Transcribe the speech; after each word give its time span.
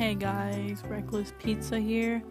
guys, 0.00 0.82
Reckless 0.88 1.34
Pizza 1.38 1.78
here. 1.78 2.22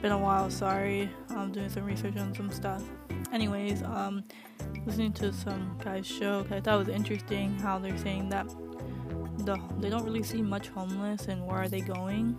Been 0.00 0.12
a 0.12 0.18
while, 0.18 0.48
sorry. 0.48 1.10
I'm 1.30 1.50
doing 1.50 1.68
some 1.68 1.84
research 1.84 2.16
on 2.16 2.32
some 2.32 2.48
stuff. 2.52 2.80
Anyways, 3.32 3.82
um, 3.82 4.22
listening 4.86 5.12
to 5.14 5.32
some 5.32 5.76
guy's 5.82 6.06
show, 6.06 6.46
I 6.48 6.60
thought 6.60 6.76
it 6.76 6.86
was 6.86 6.88
interesting 6.88 7.58
how 7.58 7.80
they're 7.80 7.98
saying 7.98 8.28
that 8.28 8.48
the 9.38 9.60
they 9.80 9.90
don't 9.90 10.04
really 10.04 10.22
see 10.22 10.40
much 10.40 10.68
homeless 10.68 11.26
and 11.26 11.44
where 11.44 11.58
are 11.58 11.68
they 11.68 11.80
going. 11.80 12.38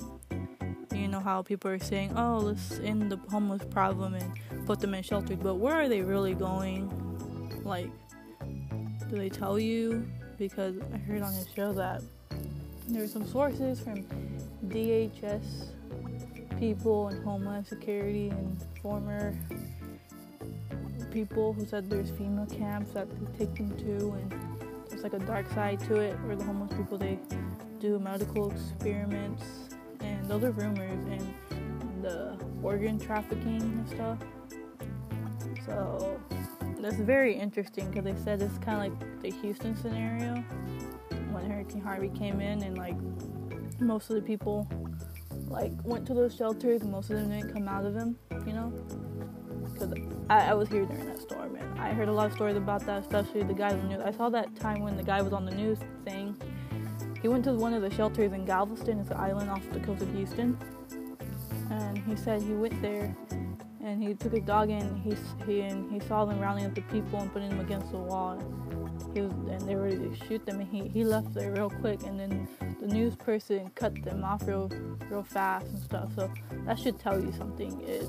You 0.94 1.10
know 1.10 1.20
how 1.20 1.42
people 1.42 1.70
are 1.70 1.78
saying, 1.78 2.14
"Oh, 2.16 2.38
let's 2.38 2.80
end 2.80 3.12
the 3.12 3.20
homeless 3.30 3.66
problem 3.66 4.14
and 4.14 4.66
put 4.66 4.80
them 4.80 4.94
in 4.94 5.04
shelters," 5.04 5.40
but 5.42 5.56
where 5.56 5.76
are 5.76 5.90
they 5.90 6.02
really 6.02 6.34
going? 6.34 6.90
Like, 7.66 7.92
do 9.10 9.18
they 9.18 9.30
tell 9.30 9.60
you? 9.60 10.08
Because 10.38 10.78
I 10.94 10.98
heard 11.00 11.22
on 11.22 11.34
his 11.34 11.50
show 11.54 11.74
that 11.74 12.02
there 12.88 13.02
were 13.02 13.08
some 13.08 13.28
sources 13.28 13.82
from 13.82 14.06
DHS 14.66 15.70
people 16.60 17.08
and 17.10 17.24
Homeland 17.24 17.68
Security 17.68 18.30
and 18.30 18.64
former 18.82 19.38
people 21.12 21.54
who 21.54 21.66
said 21.66 21.90
there's 21.90 22.12
FEMA 22.12 22.50
camps 22.58 22.92
that 22.92 23.08
they 23.10 23.46
take 23.46 23.56
them 23.56 23.78
to 23.78 24.12
and 24.12 24.58
there's 24.90 25.04
like 25.04 25.14
a 25.14 25.20
dark 25.20 25.50
side 25.52 25.80
to 25.82 25.96
it 25.96 26.14
where 26.22 26.36
the 26.36 26.44
homeless 26.44 26.74
people 26.76 26.98
they 26.98 27.20
do 27.80 28.00
medical 28.00 28.52
experiments 28.52 29.44
and 30.02 30.26
those 30.28 30.44
are 30.44 30.52
rumors 30.52 31.06
and 31.08 32.04
the 32.04 32.38
organ 32.64 33.00
trafficking 33.00 33.62
and 33.62 33.90
stuff. 33.90 34.18
So 35.66 36.20
that's 36.80 36.96
very 36.96 37.36
interesting 37.36 37.90
because 37.90 38.06
they 38.06 38.16
said 38.24 38.42
it's 38.42 38.58
kind 38.60 38.94
of 38.94 39.00
like 39.00 39.22
the 39.22 39.32
Houston 39.42 39.76
scenario 39.76 40.36
when 41.32 41.50
Hurricane 41.50 41.82
Harvey 41.82 42.10
came 42.10 42.42
in 42.42 42.64
and 42.64 42.78
like 42.78 42.96
most 43.80 44.10
of 44.10 44.16
the 44.16 44.22
people 44.22 44.68
like 45.48 45.72
went 45.84 46.06
to 46.08 46.14
those 46.14 46.36
shelters 46.36 46.82
and 46.82 46.92
most 46.92 47.10
of 47.10 47.18
them 47.18 47.30
didn't 47.30 47.54
come 47.54 47.68
out 47.68 47.86
of 47.86 47.94
them, 47.94 48.18
you 48.46 48.54
know? 48.54 48.74
Because 49.74 49.94
I, 50.30 50.50
I, 50.50 50.54
was 50.54 50.70
here 50.70 50.86
during 50.86 51.06
that 51.06 51.20
storm 51.20 51.56
and 51.56 51.80
I 51.80 51.94
heard 51.94 52.10
a 52.10 52.12
lot 52.12 52.28
of 52.28 52.34
stories 52.34 52.58
about 52.58 52.86
that, 52.86 53.02
especially 53.02 53.44
the 53.44 53.54
guy 53.54 53.70
on 53.72 53.80
the 53.80 53.88
news. 53.88 54.02
I 54.04 54.12
saw 54.12 54.30
that 54.30 54.56
time 54.56 54.82
when 54.82 54.98
the 54.98 55.04
guy 55.04 55.22
was 55.22 55.34
on 55.34 55.46
the 55.46 55.54
news 55.54 55.78
saying 56.06 56.36
he 57.22 57.28
went 57.28 57.44
to 57.46 57.54
one 57.54 57.74
of 57.74 57.82
the 57.82 57.92
shelters 57.92 58.34
in 58.34 58.46
Galveston, 58.46 59.00
it's 59.00 59.12
an 59.12 59.18
island 59.18 59.50
off 59.50 59.64
the 59.72 59.80
coast 59.80 60.02
of 60.02 60.14
Houston, 60.14 60.58
and 61.72 61.98
he 62.00 62.16
said 62.16 62.42
he 62.42 62.54
went 62.54 62.82
there 62.82 63.16
and 63.88 64.04
he 64.04 64.14
took 64.14 64.34
his 64.34 64.44
dog 64.44 64.70
in. 64.70 64.96
He 64.98 65.16
he 65.46 65.62
and 65.62 65.90
he 65.92 66.06
saw 66.08 66.26
them 66.26 66.40
rallying 66.40 66.68
up 66.68 66.76
the 66.76 66.82
people 66.82 67.20
and 67.20 67.32
putting 67.32 67.50
them 67.50 67.62
against 67.62 67.92
the 67.92 67.98
wall. 67.98 68.38
He 69.14 69.22
was 69.22 69.32
and 69.32 69.62
they 69.62 69.76
were 69.76 69.84
ready 69.84 69.98
to 69.98 70.16
shoot 70.28 70.46
them, 70.46 70.60
and 70.60 70.70
he 70.70 70.88
he 70.90 71.04
left 71.04 71.34
there 71.34 71.52
real 71.54 71.70
quick. 71.70 72.04
And 72.04 72.20
then 72.20 72.48
the 72.80 72.88
news 72.88 73.16
person 73.16 73.72
cut 73.76 73.96
them 74.04 74.24
off 74.24 74.46
real 74.46 74.70
real 75.10 75.24
fast 75.24 75.68
and 75.68 75.80
stuff. 75.80 76.12
So 76.16 76.32
that 76.66 76.78
should 76.78 77.00
tell 77.00 77.20
you 77.20 77.32
something. 77.32 77.82
It 77.82 78.06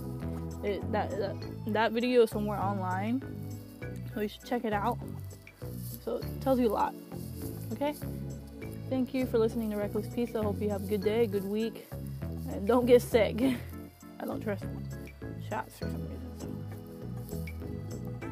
it 0.64 0.92
that 0.92 1.10
that, 1.10 1.36
that 1.68 1.92
video 1.92 2.22
is 2.22 2.30
somewhere 2.30 2.60
online, 2.60 3.22
so 4.12 4.20
you 4.20 4.28
should 4.28 4.44
check 4.44 4.64
it 4.64 4.72
out. 4.72 4.98
So 6.04 6.16
it 6.16 6.40
tells 6.40 6.58
you 6.58 6.68
a 6.68 6.74
lot. 6.74 6.94
Okay. 7.72 7.94
Thank 8.90 9.12
you 9.12 9.26
for 9.26 9.38
listening 9.38 9.70
to 9.70 9.76
Reckless 9.76 10.08
Pizza. 10.08 10.40
I 10.40 10.42
hope 10.42 10.60
you 10.62 10.70
have 10.70 10.82
a 10.82 10.86
good 10.86 11.02
day, 11.02 11.26
good 11.26 11.44
week, 11.44 11.86
and 12.50 12.66
don't 12.66 12.86
get 12.86 13.02
sick. 13.02 13.40
I 14.20 14.24
don't 14.24 14.40
trust 14.40 14.64
shots 15.48 15.78
for 15.78 15.84
some 15.86 16.02
reason. 16.02 16.64
So. 18.20 18.27